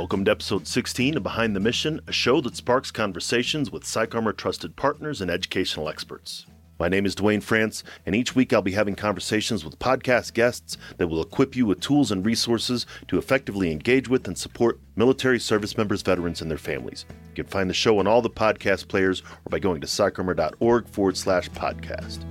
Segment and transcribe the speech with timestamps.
[0.00, 4.34] Welcome to episode 16 of Behind the Mission, a show that sparks conversations with PsychArmor
[4.34, 6.46] trusted partners and educational experts.
[6.78, 10.78] My name is Dwayne France, and each week I'll be having conversations with podcast guests
[10.96, 15.38] that will equip you with tools and resources to effectively engage with and support military
[15.38, 17.04] service members, veterans, and their families.
[17.36, 20.88] You can find the show on all the podcast players or by going to psycharmor.org
[20.88, 22.24] forward slash podcast.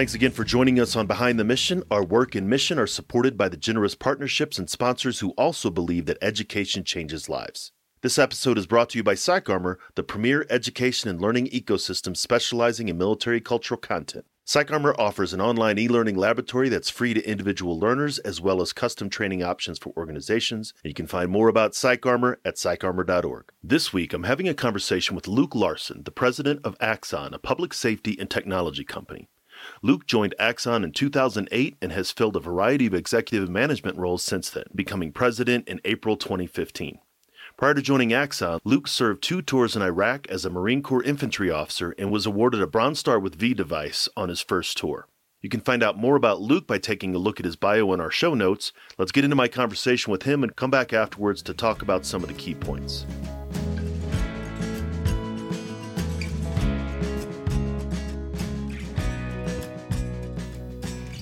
[0.00, 1.82] Thanks again for joining us on Behind the Mission.
[1.90, 6.06] Our work and mission are supported by the generous partnerships and sponsors who also believe
[6.06, 7.72] that education changes lives.
[8.00, 12.88] This episode is brought to you by PsychArmor, the premier education and learning ecosystem specializing
[12.88, 14.24] in military cultural content.
[14.46, 18.72] PsychArmor offers an online e learning laboratory that's free to individual learners as well as
[18.72, 20.72] custom training options for organizations.
[20.82, 23.52] And you can find more about PsychArmor at psycharmor.org.
[23.62, 27.74] This week, I'm having a conversation with Luke Larson, the president of Axon, a public
[27.74, 29.28] safety and technology company.
[29.82, 34.50] Luke joined Axon in 2008 and has filled a variety of executive management roles since
[34.50, 36.98] then, becoming president in April 2015.
[37.56, 41.50] Prior to joining Axon, Luke served two tours in Iraq as a Marine Corps infantry
[41.50, 45.06] officer and was awarded a Bronze Star with V device on his first tour.
[45.42, 48.00] You can find out more about Luke by taking a look at his bio in
[48.00, 48.72] our show notes.
[48.98, 52.22] Let's get into my conversation with him and come back afterwards to talk about some
[52.22, 53.06] of the key points.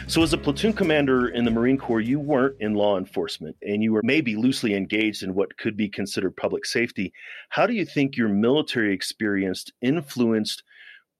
[0.08, 3.82] So, as a platoon commander in the Marine Corps, you weren't in law enforcement and
[3.82, 7.12] you were maybe loosely engaged in what could be considered public safety.
[7.50, 10.62] How do you think your military experience influenced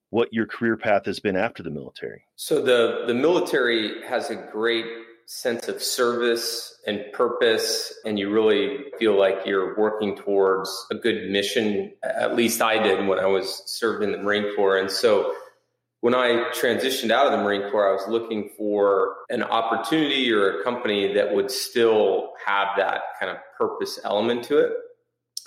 [0.08, 2.22] what your career path has been after the military?
[2.36, 4.86] So, the, the military has a great
[5.27, 11.30] sense of service and purpose, and you really feel like you're working towards a good
[11.30, 11.92] mission.
[12.02, 14.79] At least I did when I was served in the Marine Corps.
[14.79, 15.34] And so,
[16.01, 20.61] when I transitioned out of the Marine Corps, I was looking for an opportunity or
[20.61, 24.73] a company that would still have that kind of purpose element to it.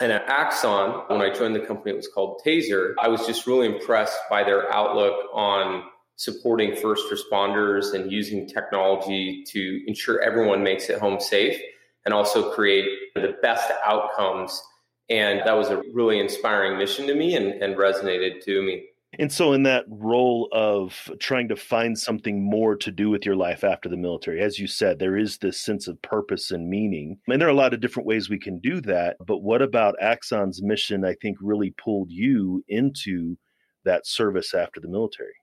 [0.01, 2.94] And at Axon, when I joined the company, it was called Taser.
[3.00, 5.84] I was just really impressed by their outlook on
[6.16, 11.59] supporting first responders and using technology to ensure everyone makes it home safe
[12.06, 14.61] and also create the best outcomes.
[15.09, 18.85] And that was a really inspiring mission to me and, and resonated to me.
[19.19, 23.35] And so, in that role of trying to find something more to do with your
[23.35, 27.17] life after the military, as you said, there is this sense of purpose and meaning.
[27.27, 29.17] And there are a lot of different ways we can do that.
[29.25, 33.38] But what about Axon's mission, I think, really pulled you into
[33.83, 35.33] that service after the military?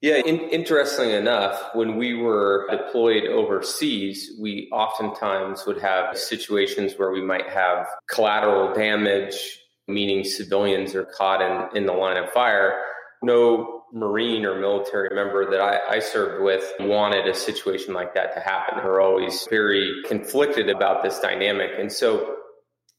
[0.00, 7.12] Yeah, in, interestingly enough, when we were deployed overseas, we oftentimes would have situations where
[7.12, 12.82] we might have collateral damage, meaning civilians are caught in, in the line of fire
[13.22, 18.34] no Marine or military member that I, I, served with wanted a situation like that
[18.34, 18.78] to happen.
[18.82, 21.72] They're always very conflicted about this dynamic.
[21.78, 22.36] And so,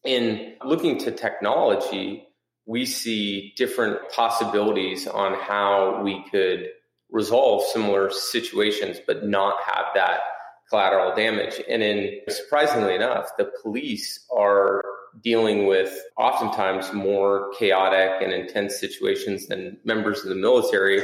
[0.06, 2.28] in looking to technology,
[2.68, 6.68] we see different possibilities on how we could
[7.10, 10.20] resolve similar situations, but not have that
[10.70, 11.62] collateral damage.
[11.70, 14.82] And in surprisingly enough, the police are
[15.22, 21.02] dealing with oftentimes more chaotic and intense situations than members of the military.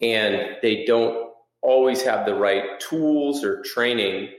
[0.00, 1.30] And they don't
[1.62, 4.30] always have the right tools or training.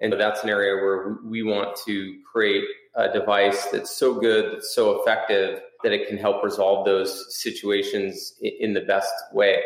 [0.00, 2.64] And that's an area where we want to create
[2.94, 8.34] a device that's so good, that's so effective that it can help resolve those situations
[8.40, 9.62] in the best way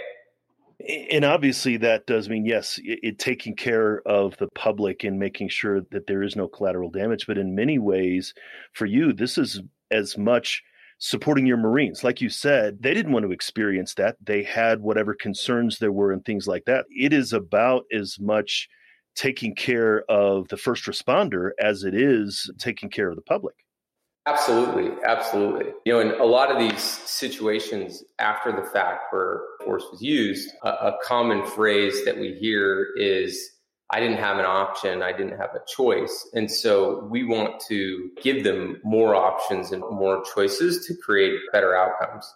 [1.10, 5.48] and obviously that does mean yes it, it, taking care of the public and making
[5.48, 8.34] sure that there is no collateral damage but in many ways
[8.72, 10.62] for you this is as much
[10.98, 12.04] supporting your marines.
[12.04, 14.16] Like you said they didn't want to experience that.
[14.24, 16.86] They had whatever concerns there were and things like that.
[16.90, 18.68] It is about as much
[19.14, 23.54] taking care of the first responder as it is taking care of the public
[24.26, 25.72] Absolutely, absolutely.
[25.84, 30.50] You know, in a lot of these situations after the fact where force was used,
[30.62, 33.38] a, a, common phrase that we hear is,
[33.90, 36.26] I didn't have an option, I didn't have a choice.
[36.32, 41.76] And so we want to give them more options and more choices to create better
[41.76, 42.26] outcomes.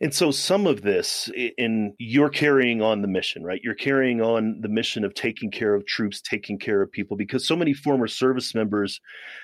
[0.00, 3.60] And so some of this in you're carrying on the mission, right?
[3.64, 7.48] You're carrying on the mission of taking care of troops, taking care of people because
[7.48, 9.00] so many former service members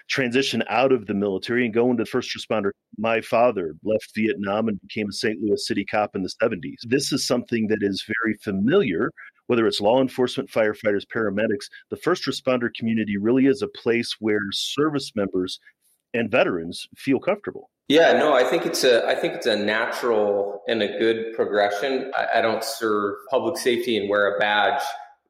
[0.09, 2.71] transition out of the military and go into first responder.
[2.97, 5.41] My father left Vietnam and became a St.
[5.41, 6.77] Louis city cop in the 70s.
[6.85, 9.11] This is something that is very familiar
[9.47, 14.41] whether it's law enforcement, firefighters, paramedics, the first responder community really is a place where
[14.53, 15.59] service members
[16.15, 17.69] and veterans feel comfortable.
[17.89, 22.11] Yeah, no, I think it's a I think it's a natural and a good progression.
[22.17, 24.83] I, I don't serve public safety and wear a badge,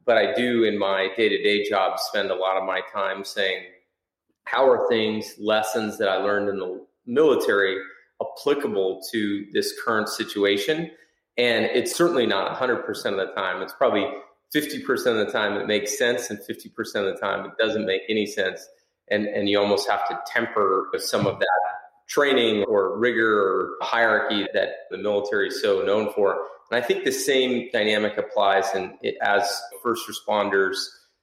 [0.04, 3.24] but I do in my day to day job spend a lot of my time
[3.24, 3.64] saying,
[4.44, 7.76] how are things, lessons that I learned in the military
[8.22, 10.92] applicable to this current situation?
[11.36, 13.62] And it's certainly not 100% of the time.
[13.62, 14.06] It's probably
[14.54, 18.02] 50% of the time it makes sense, and 50% of the time it doesn't make
[18.08, 18.68] any sense.
[19.10, 21.74] And, and you almost have to temper with some of that
[22.08, 26.38] training or rigor or hierarchy that the military is so known for.
[26.70, 30.76] And I think the same dynamic applies in, as first responders,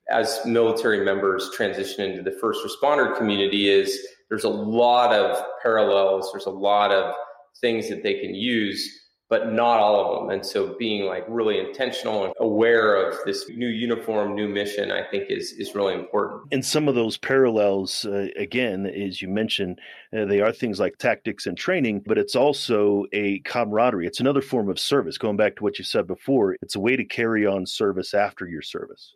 [0.10, 3.98] as military members transition into the first responder community is
[4.30, 7.14] there's a lot of parallels, there's a lot of
[7.60, 9.01] things that they can use
[9.32, 10.30] but not all of them.
[10.30, 15.04] And so being like really intentional and aware of this new uniform, new mission, I
[15.10, 16.44] think is is really important.
[16.52, 19.80] And some of those parallels, uh, again, as you mentioned,
[20.16, 24.06] uh, they are things like tactics and training, but it's also a camaraderie.
[24.06, 25.18] It's another form of service.
[25.18, 28.46] Going back to what you said before, it's a way to carry on service after
[28.46, 29.16] your service.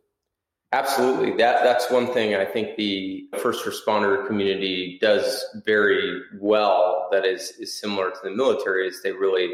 [0.72, 1.32] Absolutely.
[1.32, 7.52] That that's one thing I think the first responder community does very well that is
[7.60, 9.50] is similar to the military is they really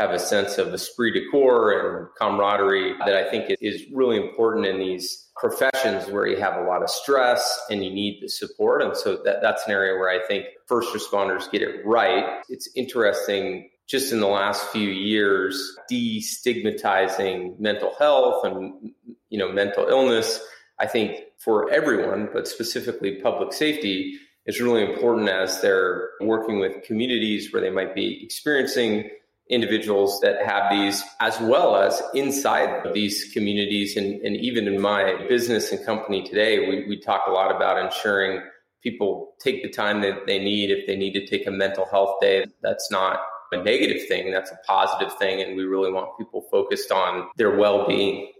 [0.00, 4.64] have a sense of esprit de corps and camaraderie that I think is really important
[4.64, 8.82] in these professions where you have a lot of stress and you need the support.
[8.82, 12.40] And so that, that's an area where I think first responders get it right.
[12.48, 18.92] It's interesting just in the last few years, destigmatizing mental health and
[19.28, 20.40] you know mental illness.
[20.78, 26.82] I think for everyone, but specifically public safety, is really important as they're working with
[26.84, 29.10] communities where they might be experiencing
[29.50, 33.96] individuals that have these, as well as inside these communities.
[33.96, 37.84] And, and even in my business and company today, we, we talk a lot about
[37.84, 38.42] ensuring
[38.82, 40.70] people take the time that they need.
[40.70, 43.20] If they need to take a mental health day, that's not
[43.52, 45.42] a negative thing, that's a positive thing.
[45.42, 48.32] And we really want people focused on their well being.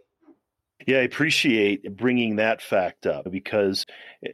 [0.87, 3.85] Yeah, I appreciate bringing that fact up because,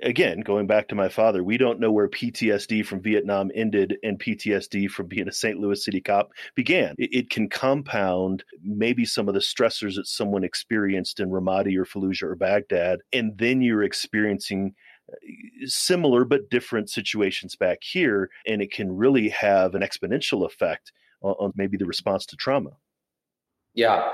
[0.03, 4.19] again, going back to my father, we don't know where PTSD from Vietnam ended and
[4.19, 5.59] PTSD from being a St.
[5.59, 6.95] Louis City cop began.
[6.99, 12.23] It, can compound maybe some of the stressors that someone experienced in Ramadi or Fallujah
[12.23, 14.75] or Baghdad, and then you're experiencing
[15.13, 15.17] uh,
[15.67, 21.53] similar but different situations back here, and it can really have an exponential effect on
[21.57, 22.71] maybe the response to trauma.
[23.77, 24.11] Yeah.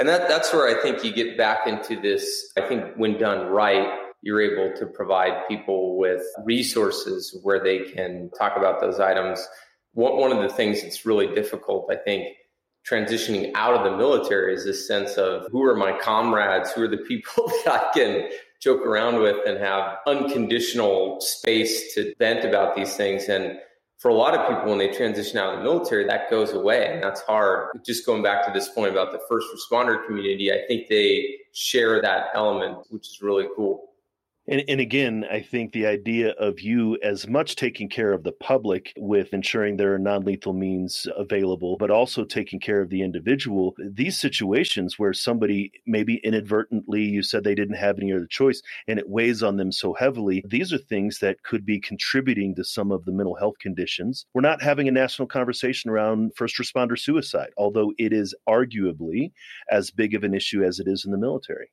[0.00, 2.52] And that, that's where I think you get back into this.
[2.58, 3.88] I think when done right,
[4.22, 9.46] you're able to provide people with resources where they can talk about those items.
[9.92, 12.26] One, one of the things that's really difficult, I think,
[12.90, 16.72] transitioning out of the military is this sense of who are my comrades?
[16.72, 18.28] Who are the people that I can
[18.60, 23.28] joke around with and have unconditional space to vent about these things?
[23.28, 23.58] And
[24.04, 26.92] for a lot of people, when they transition out of the military, that goes away
[26.92, 27.70] and that's hard.
[27.86, 32.02] Just going back to this point about the first responder community, I think they share
[32.02, 33.93] that element, which is really cool.
[34.46, 38.32] And, and again, I think the idea of you as much taking care of the
[38.32, 43.00] public with ensuring there are non lethal means available, but also taking care of the
[43.00, 48.60] individual, these situations where somebody maybe inadvertently, you said they didn't have any other choice,
[48.86, 52.64] and it weighs on them so heavily, these are things that could be contributing to
[52.64, 54.26] some of the mental health conditions.
[54.34, 59.32] We're not having a national conversation around first responder suicide, although it is arguably
[59.70, 61.70] as big of an issue as it is in the military.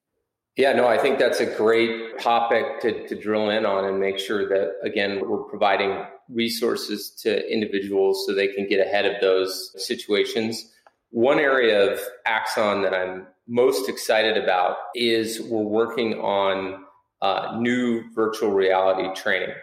[0.58, 4.20] Yeah, no, I think that's a great topic to, to drill in on and make
[4.20, 9.74] sure that, again, we're providing resources to individuals so they can get ahead of those
[9.78, 10.70] situations.
[11.12, 16.84] One area of Axon that I'm most excited about is we're working on
[17.22, 19.56] uh, new virtual reality training.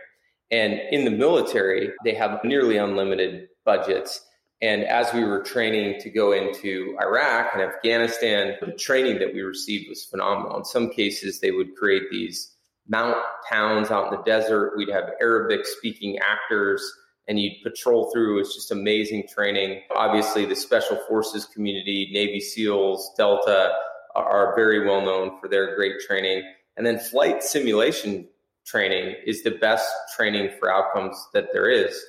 [0.51, 4.25] And in the military, they have nearly unlimited budgets.
[4.61, 9.43] And as we were training to go into Iraq and Afghanistan, the training that we
[9.43, 10.59] received was phenomenal.
[10.59, 12.57] In some cases, they would create these
[12.89, 14.75] mount towns out in the desert.
[14.77, 16.83] We'd have Arabic speaking actors
[17.29, 18.41] and you'd patrol through.
[18.41, 19.83] It's just amazing training.
[19.95, 23.73] Obviously, the special forces community, Navy SEALs, Delta
[24.17, 26.43] are very well known for their great training.
[26.77, 28.27] And then flight simulation
[28.65, 32.03] training is the best training for outcomes that there is.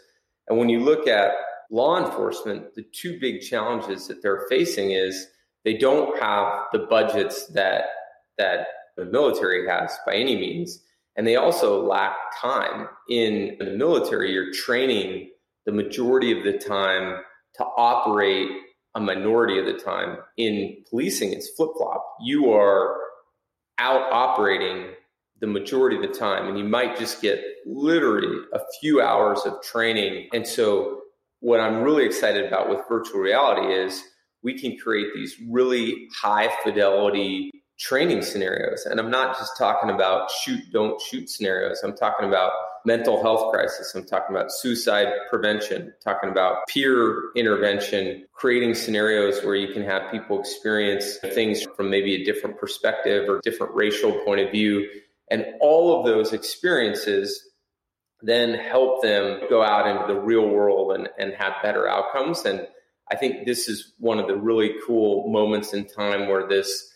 [0.48, 1.32] And when you look at
[1.70, 5.28] law enforcement, the two big challenges that they're facing is
[5.66, 7.86] they don't have the budgets that
[8.38, 10.84] that the military has by any means,
[11.16, 12.88] and they also lack time.
[13.10, 15.30] In the military, you're training
[15.66, 17.22] the majority of the time
[17.56, 18.50] to operate
[18.96, 20.18] a minority of the time.
[20.38, 22.04] In policing, it's flip flop.
[22.22, 22.98] You are
[23.78, 24.94] out operating
[25.40, 29.62] the majority of the time, and you might just get literally a few hours of
[29.62, 30.28] training.
[30.34, 31.02] And so
[31.40, 34.04] what I'm really excited about with virtual reality is
[34.44, 38.86] we can create these really high fidelity training scenarios.
[38.86, 41.82] And I'm not just talking about shoot, don't shoot scenarios.
[41.82, 42.52] I'm talking about
[42.86, 43.94] mental health crisis.
[43.96, 50.12] I'm talking about suicide prevention, talking about peer intervention, creating scenarios where you can have
[50.12, 54.88] people experience things from maybe a different perspective or different racial point of view.
[55.32, 57.49] And all of those experiences
[58.22, 62.46] then help them go out into the real world and, and have better outcomes.
[62.46, 62.68] And
[63.12, 66.94] I think this is one of the really cool moments in time where this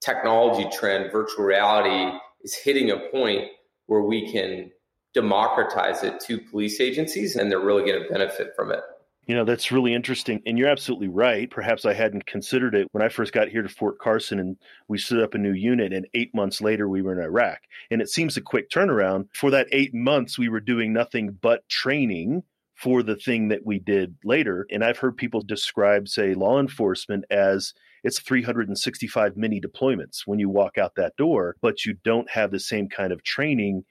[0.00, 3.48] technology trend, virtual reality, is hitting a point
[3.86, 4.70] where we can
[5.14, 8.80] democratize it to police agencies and they're really going to benefit from it.
[9.26, 10.42] You know, that's really interesting.
[10.44, 11.50] And you're absolutely right.
[11.50, 14.56] Perhaps I hadn't considered it when I first got here to Fort Carson and
[14.88, 17.60] we set up a new unit, and eight months later, we were in Iraq.
[17.90, 19.28] And it seems a quick turnaround.
[19.34, 22.42] For that eight months, we were doing nothing but training
[22.74, 24.66] for the thing that we did later.
[24.70, 30.50] And I've heard people describe, say, law enforcement as it's 365 mini deployments when you
[30.50, 33.84] walk out that door, but you don't have the same kind of training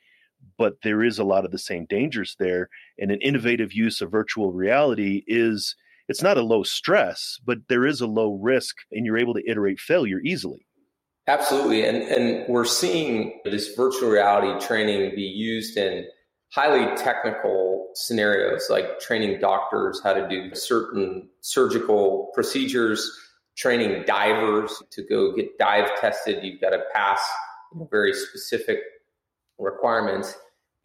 [0.57, 2.69] but there is a lot of the same dangers there.
[2.97, 5.75] And an innovative use of virtual reality is
[6.07, 9.49] it's not a low stress, but there is a low risk, and you're able to
[9.49, 10.65] iterate failure easily.
[11.27, 11.85] Absolutely.
[11.85, 16.05] And, and we're seeing this virtual reality training be used in
[16.53, 23.09] highly technical scenarios, like training doctors how to do certain surgical procedures,
[23.55, 26.43] training divers to go get dive tested.
[26.43, 27.21] You've got to pass
[27.89, 28.79] very specific
[29.59, 30.35] requirements.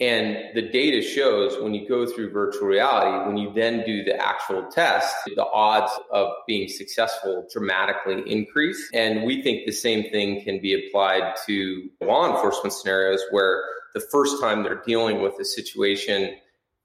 [0.01, 4.15] And the data shows when you go through virtual reality, when you then do the
[4.17, 8.91] actual test, the odds of being successful dramatically increase.
[8.95, 14.01] And we think the same thing can be applied to law enforcement scenarios where the
[14.01, 16.37] first time they're dealing with a situation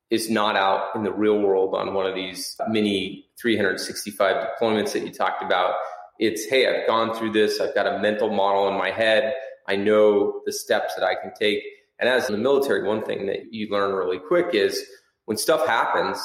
[0.09, 5.03] is not out in the real world on one of these mini 365 deployments that
[5.03, 5.75] you talked about.
[6.19, 7.59] It's, hey, I've gone through this.
[7.59, 9.33] I've got a mental model in my head.
[9.67, 11.63] I know the steps that I can take.
[11.99, 14.83] And as in the military, one thing that you learn really quick is
[15.25, 16.17] when stuff happens,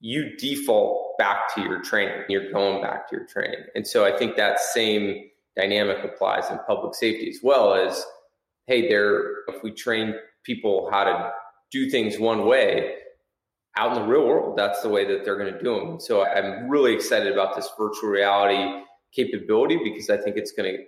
[0.00, 2.24] you default back to your training.
[2.28, 3.64] You're going back to your training.
[3.74, 8.04] And so I think that same dynamic applies in public safety as well as,
[8.66, 10.14] hey, there, if we train
[10.44, 11.32] people how to
[11.70, 12.96] do things one way,
[13.76, 16.00] out in the real world, that's the way that they're going to do them.
[16.00, 20.84] So I'm really excited about this virtual reality capability because I think it's going to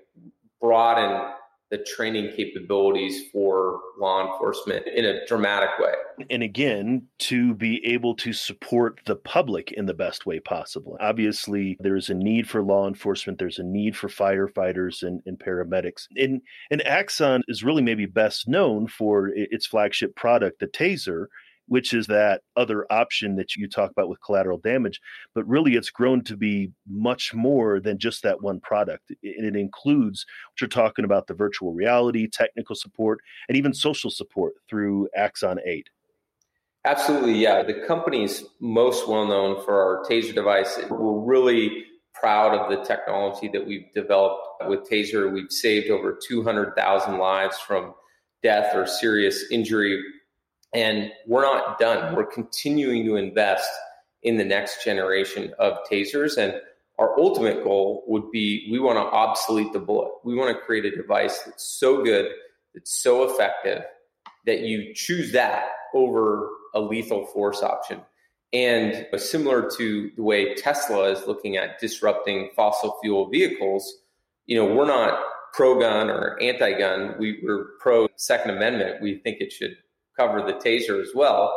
[0.60, 1.32] broaden
[1.70, 5.94] the training capabilities for law enforcement in a dramatic way.
[6.30, 10.96] And again, to be able to support the public in the best way possible.
[11.00, 16.06] Obviously, there's a need for law enforcement, there's a need for firefighters and, and paramedics.
[16.16, 21.26] And, and Axon is really maybe best known for its flagship product, the Taser,
[21.66, 25.00] which is that other option that you talk about with collateral damage.
[25.34, 29.10] But really, it's grown to be much more than just that one product.
[29.22, 34.10] And it includes what you're talking about the virtual reality, technical support, and even social
[34.10, 35.88] support through Axon Aid.
[36.86, 37.62] Absolutely, yeah.
[37.62, 40.78] The company's most well known for our Taser device.
[40.90, 45.32] We're really proud of the technology that we've developed with Taser.
[45.32, 47.94] We've saved over 200,000 lives from
[48.42, 50.02] death or serious injury
[50.74, 52.14] and we're not done.
[52.14, 53.70] We're continuing to invest
[54.22, 56.36] in the next generation of tasers.
[56.36, 56.60] And
[56.98, 60.12] our ultimate goal would be we want to obsolete the bullet.
[60.24, 62.26] We want to create a device that's so good,
[62.74, 63.82] that's so effective
[64.46, 68.00] that you choose that over a lethal force option.
[68.52, 74.02] And uh, similar to the way Tesla is looking at disrupting fossil fuel vehicles,
[74.46, 75.18] you know, we're not
[75.52, 77.14] pro gun or anti gun.
[77.18, 79.02] We, we're pro Second Amendment.
[79.02, 79.76] We think it should
[80.16, 81.52] cover the taser as well.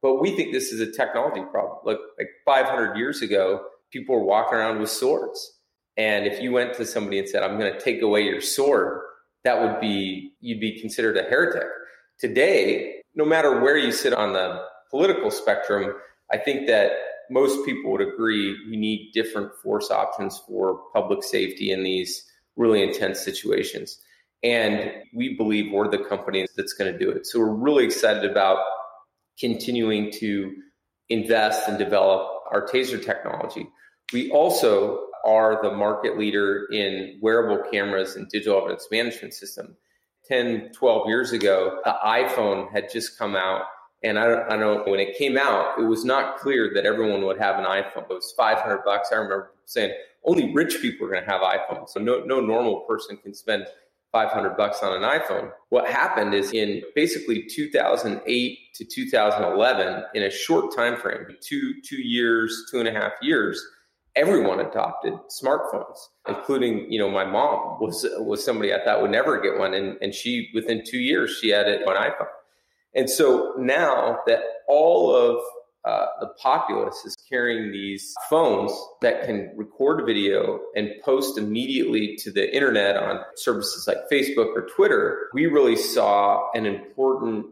[0.00, 1.78] But we think this is a technology problem.
[1.84, 3.62] Like, like 500 years ago,
[3.92, 5.58] people were walking around with swords.
[5.96, 9.02] And if you went to somebody and said, I'm going to take away your sword,
[9.44, 11.68] that would be, you'd be considered a heretic.
[12.20, 14.60] Today, no matter where you sit on the
[14.90, 15.94] political spectrum,
[16.32, 16.92] I think that
[17.30, 22.24] most people would agree we need different force options for public safety in these
[22.56, 24.00] really intense situations.
[24.42, 27.26] And we believe we're the company that's going to do it.
[27.26, 28.58] So we're really excited about
[29.38, 30.54] continuing to
[31.08, 33.68] invest and develop our taser technology.
[34.12, 39.76] We also are the market leader in wearable cameras and digital evidence management system.
[40.26, 43.62] 10, 12 years ago, the iPhone had just come out.
[44.04, 47.22] And I don't, I don't when it came out, it was not clear that everyone
[47.22, 48.08] would have an iPhone.
[48.08, 49.08] It was 500 bucks.
[49.10, 49.92] I remember saying
[50.24, 51.90] only rich people are going to have iPhones.
[51.90, 53.66] So no, no normal person can spend
[54.12, 55.50] 500 bucks on an iPhone.
[55.68, 62.00] What happened is in basically 2008 to 2011, in a short time frame, two two
[62.00, 63.62] years, two and a half years,
[64.16, 69.40] everyone adopted smartphones, including you know my mom was was somebody I thought would never
[69.40, 72.26] get one, and and she within two years she had it on iPhone.
[72.94, 75.36] And so now that all of
[75.84, 82.30] uh, the populace is carrying these phones that can record video and post immediately to
[82.30, 87.46] the internet on services like Facebook or Twitter, we really saw an important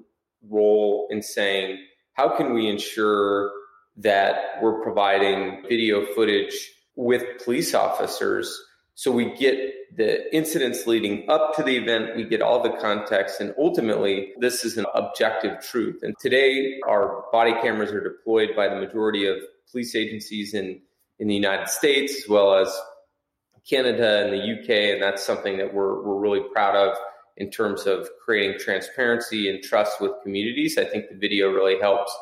[0.48, 1.78] role in saying,
[2.14, 3.50] how can we ensure
[3.96, 8.62] that we're providing video footage with police officers
[8.94, 9.58] so we get
[9.94, 14.64] the incidents leading up to the event, we get all the context, and ultimately, this
[14.64, 16.00] is an objective truth.
[16.02, 19.36] And today, our body cameras are deployed by the majority of
[19.70, 20.80] police agencies in,
[21.18, 22.68] in the United States, as well as
[23.68, 24.94] Canada and the UK.
[24.94, 26.96] And that's something that we're, we're really proud of
[27.36, 30.78] in terms of creating transparency and trust with communities.
[30.78, 32.16] I think the video really helps.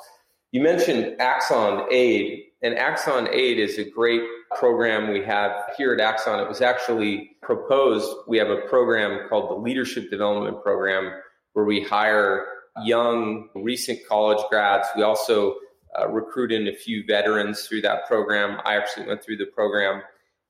[0.50, 4.22] You mentioned Axon Aid, and Axon Aid is a great
[4.56, 6.40] program we have here at Axon.
[6.40, 8.08] It was actually proposed.
[8.28, 11.12] We have a program called the Leadership Development Program
[11.52, 12.46] where we hire
[12.84, 14.88] young, recent college grads.
[14.96, 15.56] We also
[15.98, 18.60] uh, recruit in a few veterans through that program.
[18.64, 20.02] I actually went through the program.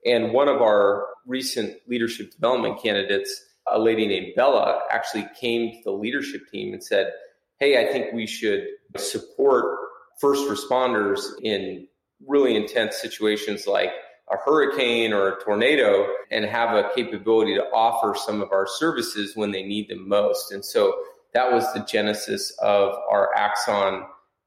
[0.06, 5.78] And one of our recent leadership development candidates, a lady named Bella, actually came to
[5.84, 7.12] the leadership team and said,
[7.58, 9.78] Hey, I think we should support
[10.20, 11.86] first responders in
[12.26, 13.90] really intense situations like
[14.30, 19.36] a hurricane or a tornado and have a capability to offer some of our services
[19.36, 20.52] when they need them most.
[20.52, 20.94] And so
[21.34, 24.04] that was the genesis of our Axon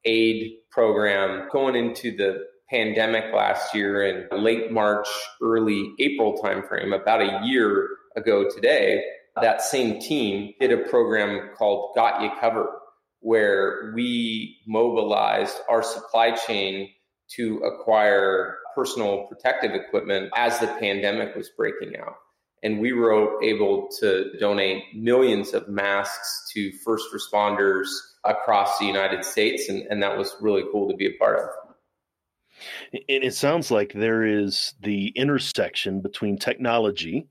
[0.07, 5.07] aid program going into the pandemic last year in late March,
[5.41, 9.03] early April timeframe, about a year ago today.
[9.39, 12.73] That same team did a program called Got You Covered,
[13.19, 16.89] where we mobilized our supply chain
[17.35, 22.15] to acquire personal protective equipment as the pandemic was breaking out.
[22.63, 27.87] And we were able to donate millions of masks to first responders
[28.23, 29.69] across the United States.
[29.69, 31.49] And, and that was really cool to be a part of.
[32.93, 37.27] And it sounds like there is the intersection between technology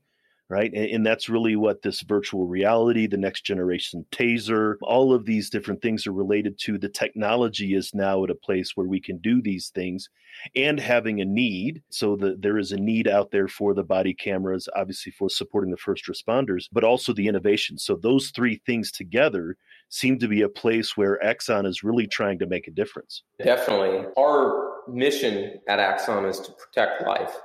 [0.49, 0.71] right?
[0.73, 5.49] And, and, that's really what this virtual reality, the next generation taser, all of these
[5.49, 6.77] different things are related to.
[6.77, 10.09] The technology is now at a place where we can do these things
[10.55, 11.81] and having a need.
[11.89, 15.71] So that there is a need out there for the body cameras, obviously for supporting
[15.71, 17.77] the first responders, but also the innovation.
[17.77, 19.57] So those three things together
[19.89, 23.23] seem to be a place where Axon is really trying to make a difference.
[23.43, 24.05] Definitely.
[24.17, 27.35] Our mission at Axon is to protect life.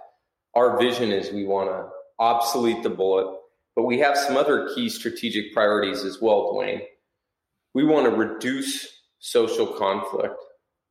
[0.54, 1.88] Our vision is we want to
[2.22, 3.36] obsolete the bullet,
[3.74, 6.82] but we have some other key strategic priorities as well, Dwayne.
[7.74, 8.86] We want to reduce
[9.18, 10.36] social conflict.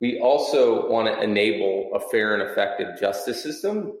[0.00, 3.94] We also want to enable a fair and effective justice system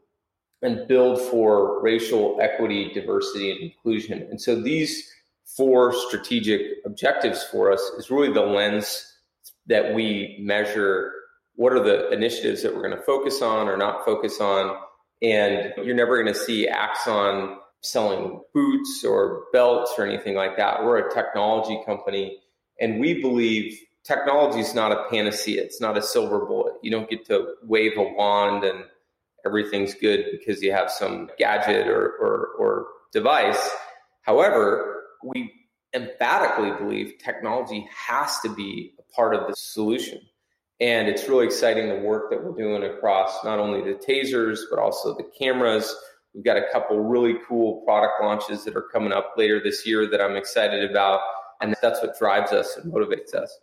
[0.60, 4.26] and build for racial equity, diversity, and inclusion.
[4.30, 5.10] And so these
[5.56, 9.06] four strategic objectives for us is really the lens
[9.66, 11.12] that we measure
[11.54, 14.76] what are the initiatives that we're going to focus on or not focus on
[15.22, 20.84] and you're never going to see Axon selling boots or belts or anything like that.
[20.84, 22.38] We're a technology company,
[22.80, 25.62] and we believe technology is not a panacea.
[25.62, 26.74] It's not a silver bullet.
[26.82, 28.84] You don't get to wave a wand and
[29.44, 33.70] everything's good because you have some gadget or, or, or device.
[34.22, 35.52] However, we
[35.94, 40.20] emphatically believe technology has to be a part of the solution.
[40.82, 44.80] And it's really exciting the work that we're doing across not only the tasers, but
[44.80, 45.94] also the cameras.
[46.34, 50.10] We've got a couple really cool product launches that are coming up later this year
[50.10, 51.20] that I'm excited about.
[51.60, 53.56] And that's what drives us and motivates us.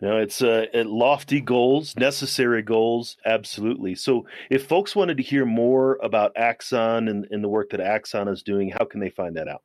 [0.00, 3.96] You know, it's uh, lofty goals, necessary goals, absolutely.
[3.96, 8.28] So, if folks wanted to hear more about Axon and, and the work that Axon
[8.28, 9.62] is doing, how can they find that out?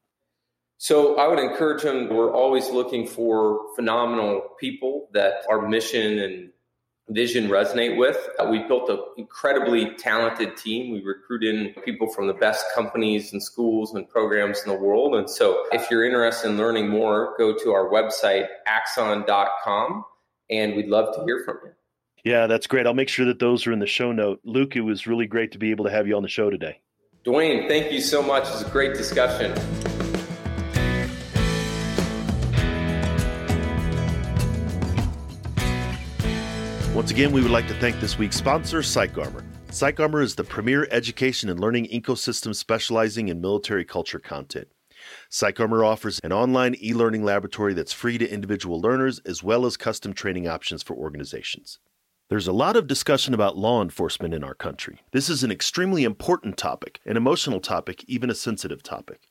[0.77, 2.09] So I would encourage them.
[2.09, 6.49] We're always looking for phenomenal people that our mission and
[7.09, 8.17] vision resonate with.
[8.39, 10.91] Uh, we built an incredibly talented team.
[10.93, 15.15] We recruit in people from the best companies and schools and programs in the world.
[15.15, 20.05] And so if you're interested in learning more, go to our website, axon.com,
[20.49, 21.71] and we'd love to hear from you.
[22.23, 22.85] Yeah, that's great.
[22.85, 24.39] I'll make sure that those are in the show note.
[24.43, 26.79] Luke, it was really great to be able to have you on the show today.
[27.25, 28.43] Dwayne, thank you so much.
[28.45, 29.53] It was a great discussion.
[37.01, 39.43] Once again, we would like to thank this week's sponsor, PsychArmor.
[39.69, 44.67] PsychArmor is the premier education and learning ecosystem specializing in military culture content.
[45.31, 49.77] PsychArmor offers an online e learning laboratory that's free to individual learners as well as
[49.77, 51.79] custom training options for organizations.
[52.29, 54.99] There's a lot of discussion about law enforcement in our country.
[55.11, 59.21] This is an extremely important topic, an emotional topic, even a sensitive topic.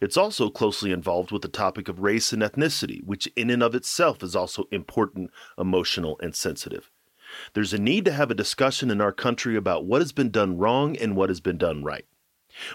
[0.00, 3.76] It's also closely involved with the topic of race and ethnicity, which in and of
[3.76, 6.90] itself is also important, emotional, and sensitive.
[7.52, 10.58] There's a need to have a discussion in our country about what has been done
[10.58, 12.06] wrong and what has been done right.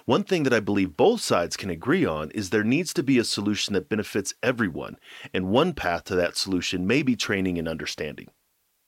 [0.05, 3.17] One thing that I believe both sides can agree on is there needs to be
[3.17, 4.97] a solution that benefits everyone,
[5.33, 8.27] and one path to that solution may be training and understanding.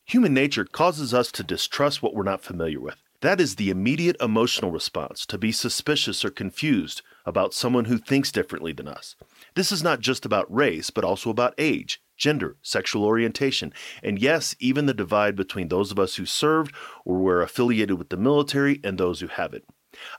[0.06, 3.02] Human nature causes us to distrust what we're not familiar with.
[3.22, 8.32] That is the immediate emotional response to be suspicious or confused about someone who thinks
[8.32, 9.16] differently than us.
[9.56, 14.56] This is not just about race, but also about age, gender, sexual orientation, and yes,
[14.60, 18.80] even the divide between those of us who served or were affiliated with the military
[18.84, 19.66] and those who haven't.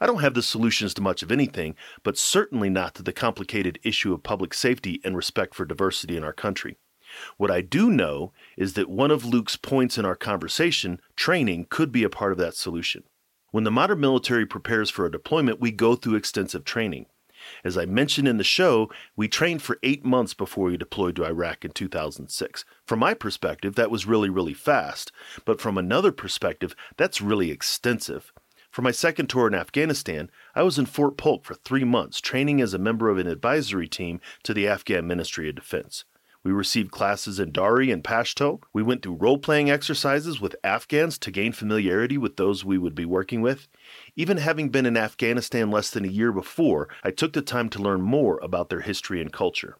[0.00, 3.78] I don't have the solutions to much of anything, but certainly not to the complicated
[3.84, 6.76] issue of public safety and respect for diversity in our country.
[7.36, 11.92] What I do know is that one of Luke's points in our conversation, training, could
[11.92, 13.04] be a part of that solution.
[13.52, 17.06] When the modern military prepares for a deployment, we go through extensive training.
[17.64, 21.24] As I mentioned in the show, we trained for eight months before we deployed to
[21.24, 22.64] Iraq in 2006.
[22.87, 25.12] From my perspective, that was really, really fast,
[25.44, 28.33] but from another perspective, that's really extensive.
[28.70, 32.61] For my second tour in Afghanistan, I was in Fort Polk for three months, training
[32.62, 36.05] as a member of an advisory team to the Afghan Ministry of Defense.
[36.44, 38.62] We received classes in Dari and Pashto.
[38.72, 42.96] We went through role playing exercises with Afghans to gain familiarity with those we would
[42.96, 43.68] be working with.
[44.16, 47.83] Even having been in Afghanistan less than a year before, I took the time to
[47.83, 49.76] learn more about their history and culture.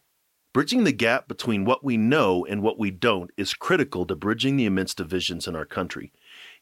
[0.53, 4.57] Bridging the gap between what we know and what we don't is critical to bridging
[4.57, 6.13] the immense divisions in our country.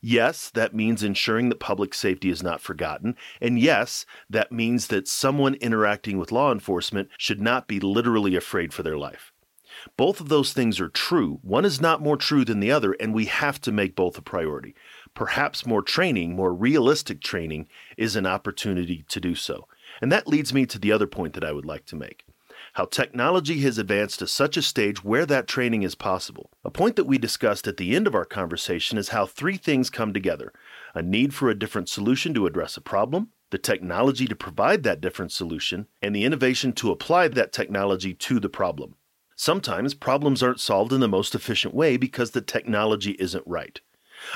[0.00, 3.16] Yes, that means ensuring that public safety is not forgotten.
[3.38, 8.72] And yes, that means that someone interacting with law enforcement should not be literally afraid
[8.72, 9.32] for their life.
[9.96, 11.38] Both of those things are true.
[11.42, 14.22] One is not more true than the other, and we have to make both a
[14.22, 14.74] priority.
[15.14, 19.66] Perhaps more training, more realistic training, is an opportunity to do so.
[20.00, 22.24] And that leads me to the other point that I would like to make
[22.74, 26.50] how technology has advanced to such a stage where that training is possible.
[26.64, 29.90] A point that we discussed at the end of our conversation is how three things
[29.90, 30.52] come together
[30.94, 35.00] a need for a different solution to address a problem, the technology to provide that
[35.00, 38.96] different solution, and the innovation to apply that technology to the problem.
[39.42, 43.80] Sometimes problems aren't solved in the most efficient way because the technology isn't right.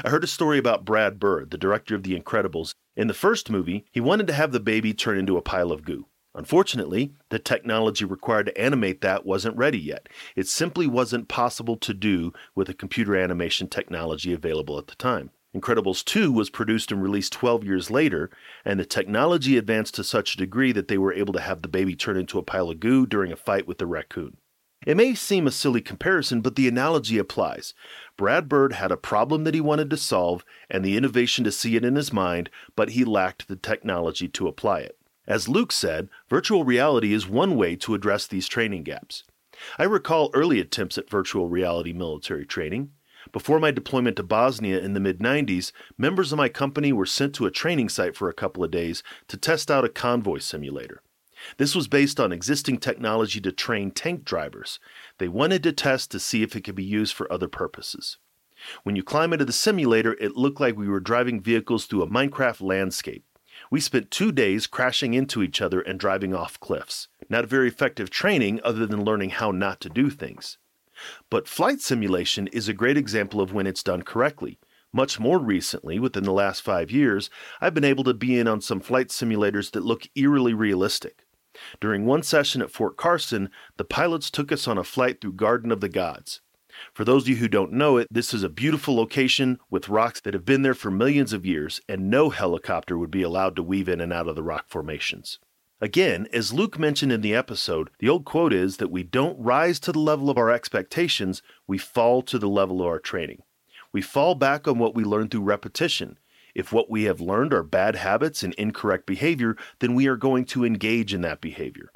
[0.03, 2.73] I heard a story about Brad Bird, the director of The Incredibles.
[2.97, 5.85] In the first movie, he wanted to have the baby turn into a pile of
[5.85, 6.07] goo.
[6.35, 10.09] Unfortunately, the technology required to animate that wasn't ready yet.
[10.37, 15.33] It simply wasn't possible to do with the computer animation technology available at the time.
[15.55, 18.31] Incredibles 2 was produced and released 12 years later,
[18.65, 21.69] and the technology advanced to such a degree that they were able to have the
[21.69, 24.39] baby turn into a pile of goo during a fight with the raccoon.
[24.87, 27.75] It may seem a silly comparison, but the analogy applies.
[28.17, 31.77] Brad Bird had a problem that he wanted to solve and the innovation to see
[31.77, 34.99] it in his mind, but he lacked the technology to apply it.
[35.27, 39.25] As Luke said, virtual reality is one way to address these training gaps.
[39.79, 42.91] I recall early attempts at virtual reality military training.
[43.33, 47.35] Before my deployment to Bosnia in the mid 90s, members of my company were sent
[47.37, 51.01] to a training site for a couple of days to test out a convoy simulator.
[51.57, 54.79] This was based on existing technology to train tank drivers.
[55.19, 58.19] They wanted to test to see if it could be used for other purposes.
[58.83, 62.09] When you climb into the simulator, it looked like we were driving vehicles through a
[62.09, 63.25] Minecraft landscape.
[63.71, 67.09] We spent two days crashing into each other and driving off cliffs.
[67.29, 70.59] Not a very effective training other than learning how not to do things.
[71.31, 74.59] But flight simulation is a great example of when it's done correctly.
[74.93, 77.29] Much more recently, within the last five years,
[77.61, 81.24] I've been able to be in on some flight simulators that look eerily realistic.
[81.81, 85.71] During one session at Fort Carson, the pilots took us on a flight through Garden
[85.71, 86.41] of the Gods.
[86.93, 90.21] For those of you who don't know it, this is a beautiful location with rocks
[90.21, 93.63] that have been there for millions of years, and no helicopter would be allowed to
[93.63, 95.39] weave in and out of the rock formations.
[95.81, 99.79] Again, as Luke mentioned in the episode, the old quote is that we don't rise
[99.81, 103.43] to the level of our expectations, we fall to the level of our training.
[103.93, 106.19] We fall back on what we learn through repetition.
[106.55, 110.45] If what we have learned are bad habits and incorrect behavior, then we are going
[110.47, 111.91] to engage in that behavior.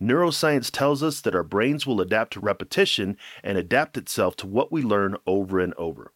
[0.00, 4.70] Neuroscience tells us that our brains will adapt to repetition and adapt itself to what
[4.70, 6.12] we learn over and over.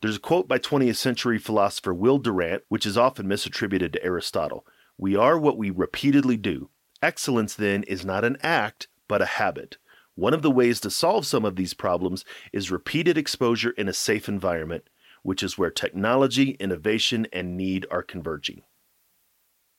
[0.00, 4.66] There's a quote by 20th century philosopher Will Durant, which is often misattributed to Aristotle
[4.96, 6.70] We are what we repeatedly do.
[7.02, 9.78] Excellence, then, is not an act, but a habit.
[10.14, 13.92] One of the ways to solve some of these problems is repeated exposure in a
[13.92, 14.88] safe environment,
[15.22, 18.62] which is where technology, innovation, and need are converging.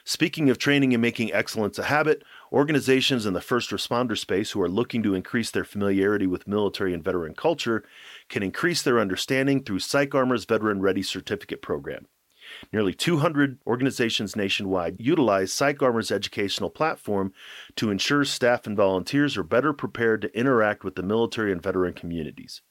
[0.06, 4.62] Speaking of training and making excellence a habit, Organizations in the first responder space who
[4.62, 7.84] are looking to increase their familiarity with military and veteran culture
[8.28, 12.08] can increase their understanding through PsychArmor's Veteran Ready Certificate Program.
[12.74, 17.34] Nearly 200 organizations nationwide utilize PsychArmor's educational platform
[17.76, 21.94] to ensure staff and volunteers are better prepared to interact with the military and veteran
[21.94, 22.64] communities.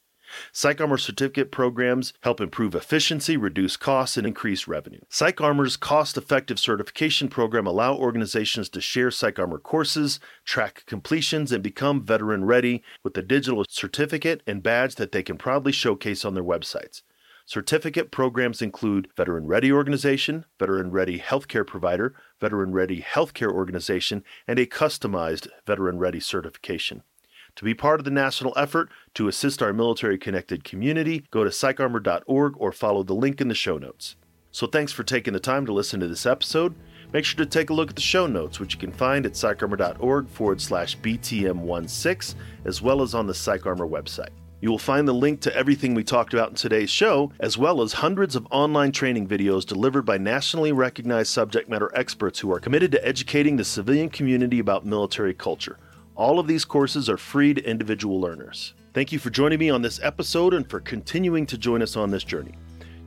[0.53, 4.99] PsychArmor certificate programs help improve efficiency, reduce costs, and increase revenue.
[5.09, 12.45] PsychArmor's cost-effective certification program allow organizations to share PsychArmor courses, track completions, and become veteran
[12.45, 17.01] ready with a digital certificate and badge that they can proudly showcase on their websites.
[17.45, 24.59] Certificate programs include Veteran Ready Organization, Veteran Ready Healthcare Provider, Veteran Ready Healthcare Organization, and
[24.59, 27.01] a customized Veteran Ready certification.
[27.55, 31.49] To be part of the national effort to assist our military connected community, go to
[31.49, 34.15] psycharmor.org or follow the link in the show notes.
[34.51, 36.75] So thanks for taking the time to listen to this episode.
[37.11, 39.33] Make sure to take a look at the show notes, which you can find at
[39.33, 42.35] psycharmor.org forward slash BTM16,
[42.65, 44.29] as well as on the PsychArmor website.
[44.61, 47.81] You will find the link to everything we talked about in today's show, as well
[47.81, 52.59] as hundreds of online training videos delivered by nationally recognized subject matter experts who are
[52.59, 55.77] committed to educating the civilian community about military culture.
[56.19, 58.73] All of these courses are free to individual learners.
[58.93, 62.11] Thank you for joining me on this episode and for continuing to join us on
[62.11, 62.55] this journey.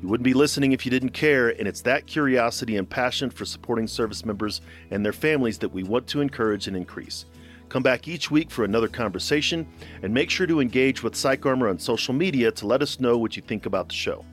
[0.01, 3.44] You wouldn't be listening if you didn't care, and it's that curiosity and passion for
[3.44, 7.27] supporting service members and their families that we want to encourage and increase.
[7.68, 9.70] Come back each week for another conversation,
[10.03, 13.37] and make sure to engage with PsychArmor on social media to let us know what
[13.37, 14.25] you think about the show.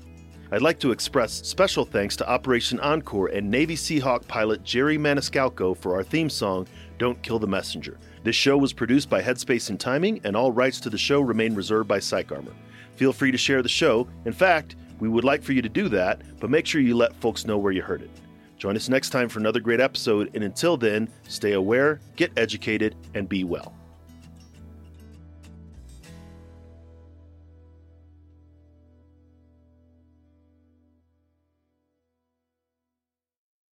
[0.54, 5.76] I'd like to express special thanks to Operation Encore and Navy Seahawk pilot Jerry Maniscalco
[5.76, 6.66] for our theme song,
[6.98, 7.98] Don't Kill the Messenger.
[8.24, 11.56] This show was produced by Headspace and Timing, and all rights to the show remain
[11.56, 12.54] reserved by PsychArmor.
[12.96, 14.08] Feel free to share the show.
[14.26, 17.16] In fact, we would like for you to do that, but make sure you let
[17.16, 18.12] folks know where you heard it.
[18.58, 22.96] Join us next time for another great episode, and until then, stay aware, get educated,
[23.14, 23.74] and be well.